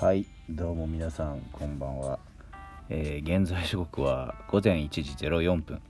[0.00, 2.20] はいどうも皆さんこんばんは、
[2.88, 5.82] えー現在時刻は午前1時04分。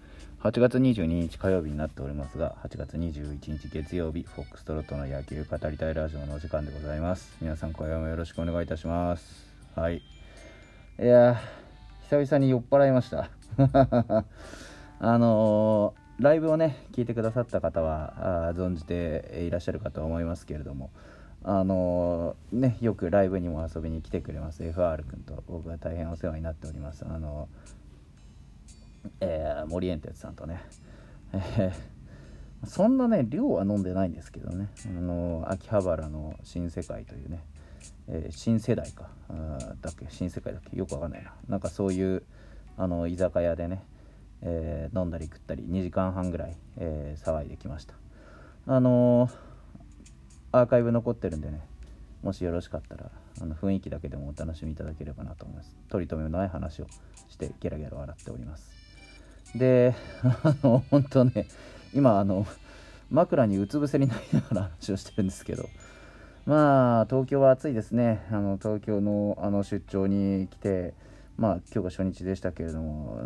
[0.42, 7.36] 8月22日火曜日になっておりますが8月21日月曜日フォックストロットの野球語りたいラジオのお時間でございます。
[7.42, 9.46] 皆さん今夜もよろしくお願いいたします。
[9.74, 9.98] はい。
[9.98, 10.00] い
[11.04, 13.28] やー久々に酔っ払いました。
[15.00, 20.90] あのーライブをね聞いてくださった方はあ存じていらっしゃるかと思いますけれども
[21.50, 24.62] あのねよくライブにも遊びに来てくれます。
[24.62, 27.06] FR 君と僕が大変お世話になっております。
[27.08, 27.48] あの
[29.22, 30.60] えー森エンテツさんとね、
[31.32, 31.72] え
[32.68, 34.68] そんなね量は飲んでないんですけどね。
[34.86, 37.42] あの秋葉原の新世界というね、
[38.08, 39.08] えー新世代か。
[39.80, 40.04] だっけ？
[40.10, 40.76] 新世界だっけ？
[40.76, 41.32] よくわかんないな。
[41.48, 42.22] なんかそういう
[42.76, 43.84] あの居酒屋でね、
[44.42, 47.94] え飲んだり食ったり2時間半ぐらい、え騒いできました。
[48.66, 49.47] あのー
[50.52, 51.60] アーカイブ残ってるんでね。
[52.22, 53.10] もしよろしかったら
[53.40, 55.76] あの雰囲気だけでもお楽しみいただければなと思います。
[55.88, 56.86] 取り留めのない話を
[57.28, 58.72] してゲラゲラ笑っております。
[59.54, 61.46] であの本当ね
[61.94, 62.46] 今あの
[63.10, 65.68] 枕にうつ伏せになりながら話をしてるんですけど。
[66.46, 68.26] まあ東京は暑いですね。
[68.30, 70.94] あの東京のあの出張に来て
[71.36, 73.20] まあ今日が初日でしたけれども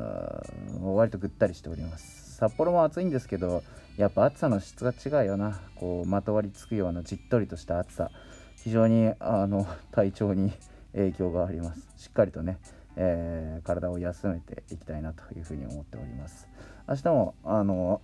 [0.96, 2.34] 割とぐったりしております。
[2.36, 3.62] 札幌も暑いんですけど
[3.96, 5.60] やっぱ暑さの質が違うよな。
[5.76, 8.10] こうまとわりつくようなじっとりとした暑さ。
[8.56, 10.52] 非常にあの 体調に
[10.92, 11.86] 影響があります。
[11.96, 12.58] しっかりとね、
[12.96, 16.48] えー体を休めていきたいなというふうに思っております。
[16.88, 18.00] 明日もあの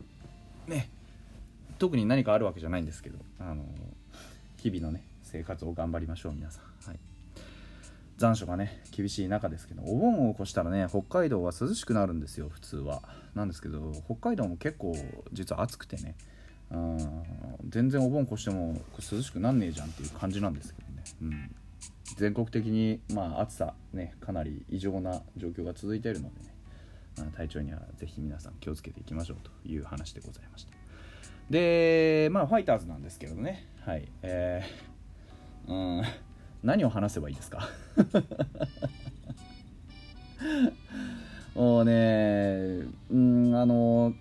[0.67, 0.91] ね
[1.79, 3.65] 特に何かあるわけじゃないんですけどあの
[4.57, 6.65] 日々のね生活を頑張りましょう皆さん。
[6.89, 7.08] はい。
[8.19, 13.01] 残暑がね厳しい中ですけどお盆を越したらね北海道は涼しくなるんですよ普通は。
[13.35, 14.97] なんですけど北海道も結構
[15.33, 16.17] 実は暑くてね
[16.73, 16.99] うん
[17.69, 21.55] 全然お盆越しても涼しくなんねえじゃんっていう感じなんですけどね、うん、
[22.17, 26.55] 全国的に、まあ、暑さねかなり異常な状況が続いているのでね、
[27.17, 30.73] まあ体調にはぜひ皆さん気をつけていきましょうという話でございました。
[31.51, 33.69] でまあファイターズなんですけどね。
[33.87, 34.09] はい。
[34.23, 36.28] えー、うん。
[36.63, 37.69] 何を話せばいいですか？
[41.55, 44.15] もうねうんあの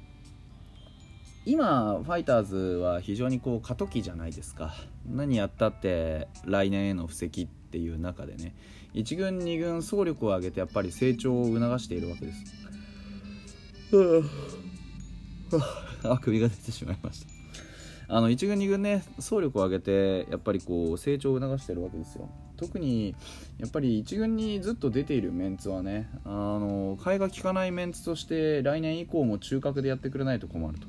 [1.46, 4.74] 今ファイターズは非常にこう過渡期じゃないですか。
[5.10, 8.54] 何やったって来年への布石っていう中でね
[8.96, 12.44] 1軍2軍総力を上げてやっぱり成長を促しているわけです。
[16.04, 17.37] あ首が出てしまいました。
[18.10, 22.30] あの1軍2軍ね総力を上げてやっぱりこう成長を促してるわけですよ。
[22.56, 23.16] 特に
[23.60, 30.88] やっぱり1軍にずっと出ているメンツはねあの替えが利かないメンツとして来年以降も中核でやってくれないと困ると。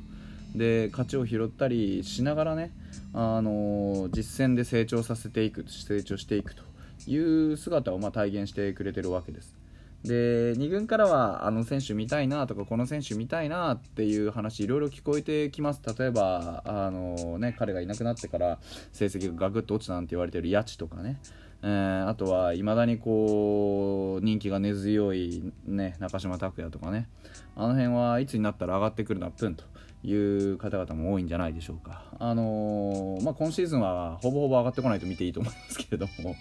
[0.55, 2.73] で勝ちを拾ったりしながらね
[3.13, 6.63] あの実戦で成長させていく成長していくと
[7.07, 7.17] い
[7.53, 9.58] う姿をまあ体現してくれてるわけです。
[10.05, 15.83] で2軍からはあの選手見たいなとかこの選手見たいなっていう話いろいろ聞こえてきます。
[15.99, 18.59] 例えばあの、ね、彼がいなくなってから
[18.93, 21.21] 成績がガクッと落ちたなんて言われてる谷地とかね、
[21.63, 27.09] えーあとはいまだにこう人気が根強い、ね、中島拓也とかね。
[27.57, 29.65] あの辺はいつになったら上がってくるなプンと
[30.05, 36.37] いう方々も多いんじゃないでしょうか、あのーまあ、今シーズンはほぼほぼ上がってこないと見ていいと思いますけれども。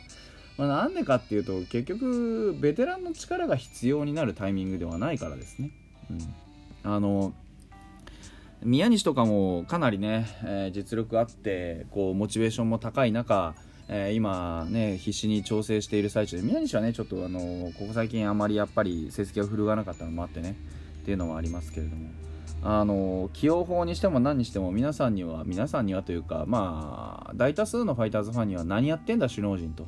[0.58, 5.72] まあ、なんでかっていうと結局ベテランの力が必要になるタイミングではないからですね。
[6.10, 7.34] うん、あの
[8.64, 13.56] 宮西とかもかなりね、えー実力あってこうモチベーションも高い中、
[13.88, 20.56] えー今ね必死に調整している最中で宮西はねちょっとあのここ最近あまりやっぱり成績が振るわなかったのもあってね
[21.04, 22.10] っていうのもありますけれども。
[22.64, 29.86] あの起用法にしても何にしても皆さんには皆さんにはというかまあ大多数のファイターズファンには何やってんだ首脳陣と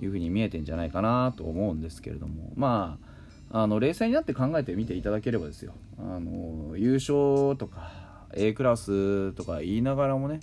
[0.00, 2.52] いうふうに見えてんじゃないかなと思うんですけれども。
[2.56, 3.10] まあ
[3.52, 5.72] あの冷静になって考えてみていただければですよ。
[5.98, 7.90] あの優勝とか
[8.32, 10.38] A クラスとか言いながらもね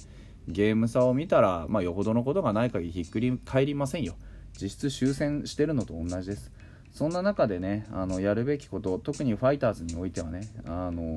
[0.47, 4.15] ゲーム差を見たら、まあ、よほどのことがない限りひっくり返りませんよ。
[4.61, 6.51] 実質終戦してるのと同じです。
[6.91, 11.15] そんな中でねあのやるべきこと特にファイターズにおいてはねあの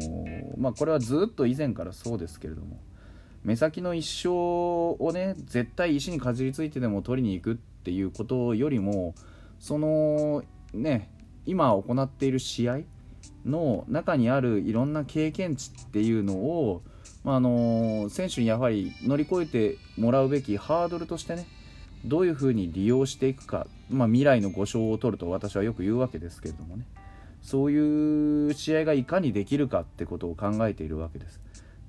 [0.58, 2.78] まあこれはずっと以前からそうですけれども
[3.44, 9.14] 目先の一生をね絶対石にかじりついてでも取りに行くっていうことよりも
[9.58, 10.42] その
[10.72, 11.10] ね
[11.46, 12.80] 今行っている試合
[13.44, 16.82] の中にあるいろんな経験値っていうのを、
[17.24, 21.46] まあ、あの選手にやはり乗り越えてもらうべきハードルとしてね
[22.04, 26.86] どういうふうに利用していくか、まあ、未来の5勝を取ると私はよく言うわけですけれどもね
[27.42, 31.40] そういう試合がいかにできるかってことを考えているわけです。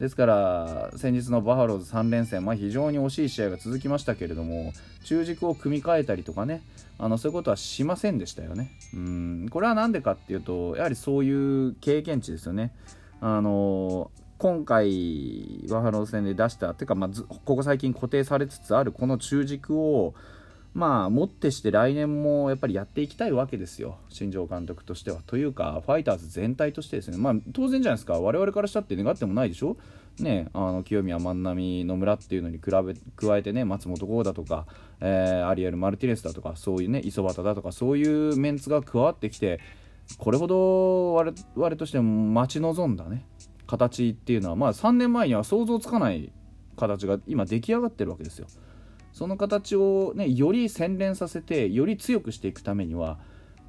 [0.01, 6.63] ですから先日のバファローズ3連戦、まあ、非常に惜しい試合が続きましたけれども中軸を組み替えたりとかね
[6.97, 8.71] あのそういうことはしませんでしたよね。
[8.95, 9.47] うん。
[9.49, 12.73] これは何でかっていうとやはりそういう経験値ですよね。
[13.21, 14.09] あの
[14.39, 17.09] 今回バファローズ戦で出したていうか、まあ、
[17.45, 20.15] ここ最近固定されつつあるこの中軸を
[20.73, 25.21] まあ、もってして来年もやっぱりやっていきたいわけですよ、新庄監督としては。
[25.27, 29.75] というか、ファイターズ全体としてですね、まあ、当然じゃないですか、我々からしたって願ってもないでしょ、
[30.19, 34.65] ね、あの清宮、万波、野村っていうのに比べ加えてね、松本剛だとか、
[35.01, 39.59] えー、アリエル・マルティネスだとか、そういうね、磯端だとか、そういうメンツが加わってきて、
[40.17, 43.25] これほど我々としても待ち望んだね、
[43.67, 46.31] 形っていうのは、まあ、3年前には想像つかない
[46.77, 48.47] 形が今、出来上がってるわけですよ。
[49.13, 53.17] その形を、ね、より洗練させてより強くしていくためには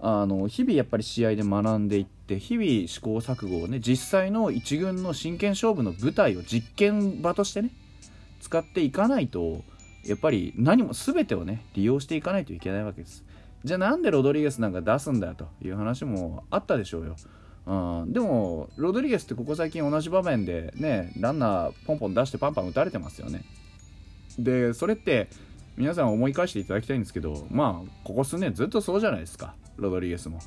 [0.00, 7.70] あの日々やっぱり試合で学んでいって日々試行錯誤をね実際の1軍の真剣勝負の舞台を実験場としてね
[8.40, 9.62] 使っていかないと
[10.04, 13.24] やっぱり何も全てをね利用していかないといけないわけです。
[13.64, 17.16] じゃあなんでロドリゲスなんか出すんだよという話もあったでしょうよ。
[17.64, 23.44] うん、でもロドリゲスってここ最近同じ場面でねランナーポンポン出してパンパン打たれてますよね。
[24.38, 25.28] でそれって
[25.76, 29.54] 皆さん思い返していただきたいんですけどまあここ数年ずっとそうじゃないですか。
[29.76, 30.40] ロドリゲスも。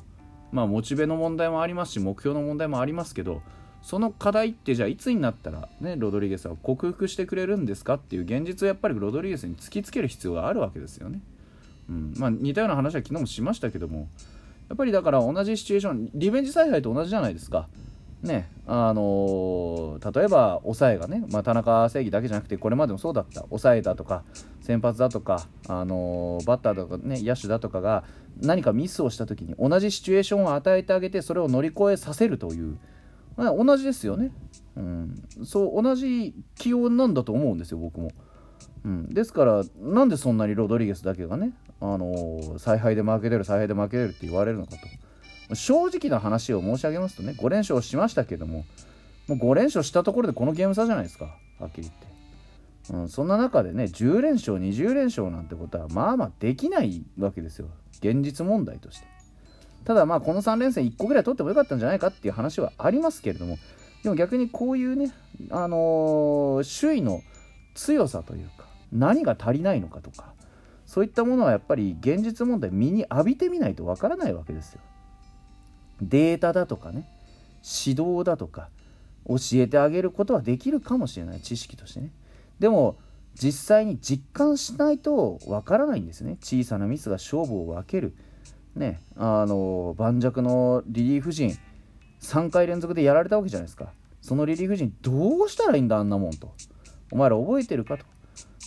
[0.52, 3.42] まあモチベの問題もありますし目標の問題もありますけど
[3.82, 7.94] その課題ってじゃあいつになったらねロドリゲスは克服してくれるんですか？
[7.94, 11.20] っていう現実をやっぱりロドリゲスに突きつける必要があるわけですよね、
[11.88, 12.14] うん。
[12.16, 14.08] まあ、似たような話は昨日もしましたけども
[14.68, 17.68] やっぱりだから同じシチュエーションリベンジ采配と同じじゃないですか。
[18.26, 23.42] ねあのー、例えば抑えがね、まあ、田中正義だけじゃなくてこれまでもそうだった。
[23.42, 24.24] 抑えだとか
[24.60, 28.04] 先発だとか、あのー、バッターとか、ね、野手だとかが
[28.40, 32.78] 何かミスをした時に同じシチュエーションを与えてあげてそれを乗り越えさせるという、
[33.36, 34.32] まあ、同じですよね、
[34.76, 35.14] うん、
[35.44, 38.10] そう同じ起用なんだと思うんですよ僕も。
[38.84, 44.78] うん、ですからなんでそんなにロドリゲスだけがね、あのー、采配で負けてる采配で負けてるって言われるのかと。
[45.54, 48.64] 正直な話を申し上げますとね5連勝しましたけども
[49.28, 57.68] もう5連勝したところでこのゲーム差じゃないですかはっきり言って、うん、そんな中でね10連勝20連勝なんてことはまあまあできないわけですよ。
[58.00, 59.06] 現実問題として。
[59.84, 63.56] ただまあこの3連戦1個ぐらい取ってもよかったんじゃないかっていう話はありますけれども
[64.02, 65.12] でも逆にこういうね
[65.50, 67.22] あのー、首位の
[67.74, 70.32] 強さというか何が足りないのかとか
[70.86, 74.80] そういったものはやっぱり現実問題身に浴びてみないとわからないわけですよ。
[76.00, 77.08] データだとかね
[77.62, 78.68] 指導だとか
[79.26, 82.12] 教えてあげることはできるかもしれない知識としてね。
[82.58, 82.96] でも
[83.34, 86.38] 実際に実感しないとわからないんですね。
[86.40, 88.14] 小さなミスが勝負を分ける。
[88.74, 91.56] ねあの盤石のリリーフ陣
[92.20, 93.92] 3回連続でやられたわけじゃないですか。
[94.20, 96.54] そのリリーフ陣どうしたらいいんだあんなもんと。
[97.10, 98.04] お前ら覚えてるかと。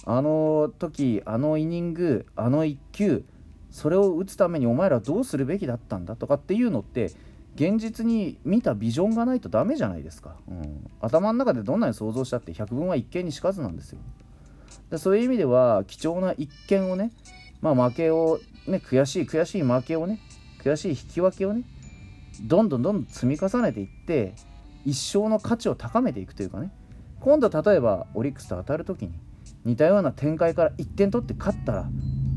[0.05, 3.23] あの時あのイニングあの1球
[3.71, 7.11] それを打つためにお前らどうするべきだったんだとかっていうのって
[7.55, 13.99] 現実に見たビジョンがないとダメじゃないですか、うん、頭の中でどんなに想像したって百聞は一見にしかずなんですよ。
[14.89, 17.11] でそういう意味では貴重な一見をね
[17.61, 20.19] まあ負けをね悔しい悔しい負けをね
[20.63, 21.63] 悔しい引き分けをね
[22.41, 24.33] どんどんどんどん積み重ねていって
[24.85, 26.71] 一生の価値を高めていくというかね。
[27.19, 29.11] 今度例えばオリックスと当たる時に
[29.65, 31.89] 似たような展開から1点取って勝ったら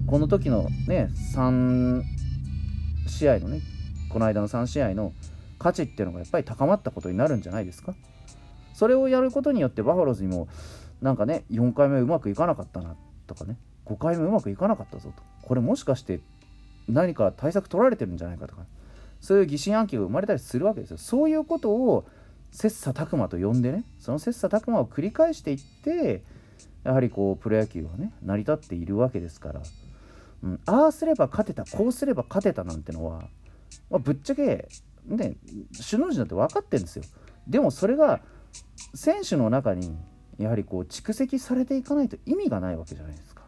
[0.07, 2.03] この時のね3
[3.07, 3.61] 試合のね
[4.11, 5.13] この間の3試合の
[5.59, 7.95] 価値っていうのがやっぱり高まったことになるんじゃないですか？
[8.75, 10.49] それをやることによってバファローズにも
[11.01, 13.57] なんかね4回目うまくいかなかったなとかね
[13.87, 15.23] 5回目うまくいかなかったぞと。
[15.43, 16.21] これもしかして
[16.89, 18.63] 何か対策取られてるんじゃないかとか
[19.21, 20.99] そういう疑心暗鬼が生まれたりするわけですよ。
[20.99, 22.05] そういうことを
[22.51, 26.23] 切磋琢磨と呼んでねその切磋琢磨を繰り返していって
[26.85, 29.63] やはりこうプロ野球はね成り立っているわけですから。
[30.43, 33.21] うん、ああすれば勝てたこうすれば勝てたなんてのは、
[33.91, 34.69] まあ、ぶっちゃけ
[35.07, 35.37] ね
[35.91, 37.05] 首脳陣だって分かってるんですよ。
[37.47, 38.21] でもそれが
[38.95, 39.97] 選手の中に
[40.39, 43.43] やはりこう蓄積されていかないと意味がないわけじゃないですか。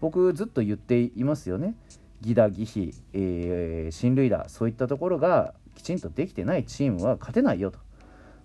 [0.00, 1.74] 僕ずっと言っていますよね。
[2.22, 7.78] 義打義飛、えー、進塁打そういったところがきちんとできてないチームは勝てないよと。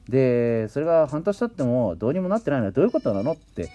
[0.09, 3.69] でそれが半年経ってもどうにもなってないのはどういうことなのって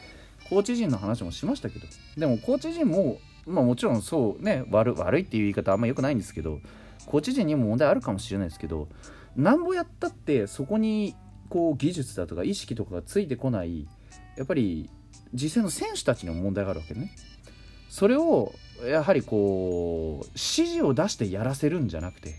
[0.48, 1.86] コーチ陣の話もしましたけど。
[2.16, 6.60] でもコーチ陣もまあもちろんそうね悪悪いっていう言い方あんま良くないんですけど
[7.06, 8.88] コーチ陣にも問題あるかもしれないですけど
[9.36, 11.14] なんぼやったってそこに
[11.48, 13.88] こう技術だとか意識とかがついてこない
[14.36, 14.90] やっぱり
[15.32, 17.12] 実際の選手たちにも問題があるわけね。
[17.88, 18.52] それを
[18.86, 22.36] やはりこう指示を出してやらせるんじゃなくて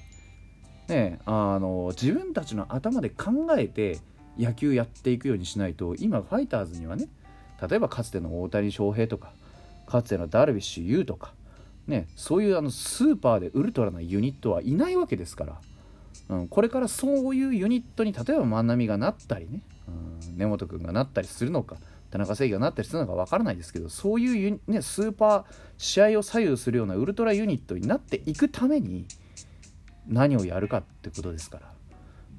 [0.88, 4.00] ねあの自分たちの頭で考えて
[4.39, 7.10] 野球やっていくようにしないと今ファイターズにはね
[7.70, 9.34] 例えばかつての大谷翔平とか
[9.91, 11.33] かつてのダルビッシュ有とか、
[11.88, 15.62] ね、そういうあのスーパーでウルトラなユニットはいないわけですから、
[16.29, 21.75] うん、これからそういうユニットに例えば万波がなったりね、うん、根本君がなったりするのか
[22.10, 25.43] 田中正義がなったりするのか分からないですけどそういうね、スーパー
[25.77, 29.05] 試合を左右するようなウルトラユニットになっていくために
[30.07, 31.71] 何をやるかってことですから。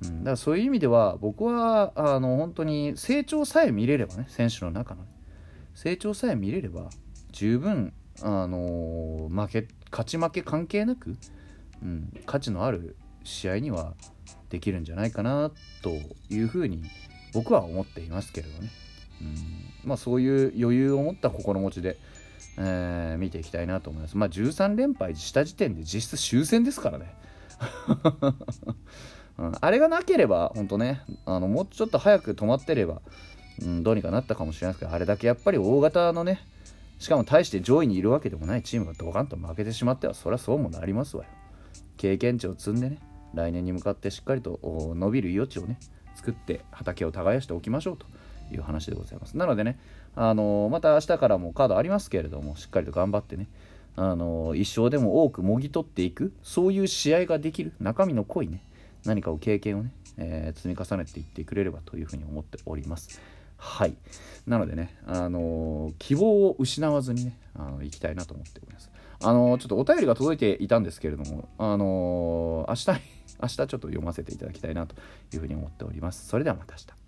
[0.04, 5.04] うん、だからそういう意味では僕はあの本当に成長さえ見れればね選手の中の、
[5.74, 6.90] 成長さえ見れれば
[7.32, 11.16] 十分あの負け勝ち負け関係なく、
[11.82, 13.94] うん、価値のある試合には
[14.50, 15.50] できるんじゃないかな
[15.82, 15.90] と
[16.30, 16.84] いうふうに
[17.32, 18.70] 僕は思っていますけれどね、
[19.20, 21.96] うんまあ、そういう余裕を持った心持ちで、
[22.58, 24.16] えー、見ていきたいなと思います。
[24.16, 27.14] まあ、13連敗した時点で実質終戦ですからね。
[29.38, 33.00] うん、あれがなければ、本当ね、あのもうちょっと早く止まってれば、
[33.62, 36.40] うん、どうにかなったかもしれないですけど、あれだけやっぱり大型のね、
[37.02, 41.30] しかも大して上位にいるわけでもないチームがドカンと負けてしまっては、そりゃそうもなりますわよ。
[41.96, 42.98] 経験値を積んでね、
[43.34, 45.80] 来年に向かってしっかりと伸びる余地をね、
[46.14, 48.06] 作って畑を耕しておきましょうと
[48.54, 49.36] いう話でございます。
[49.36, 49.80] なのでね、
[50.14, 53.48] あのー、また明日からもカードありますけれども、しっかりと頑張ってね、
[53.96, 58.62] あのー、一生でも多くもぎ取っていく、そういう試合ができる、中身の濃いね、
[59.04, 63.20] 何かを経験をね、えー、積み重ねていってくれればというふうに思っております。
[63.62, 63.94] はい。
[64.44, 68.90] なのでね、あのー、希望を失わずにね、あの、行きたいなと思っております。
[69.22, 73.02] あのー、ちょっとお便りが届いていたんですけれども、あのー、明日、
[73.40, 74.96] 明日ちょっと読ませていただきたいなと
[75.32, 76.26] いうふうに思っております。
[76.26, 77.01] それではまた明日。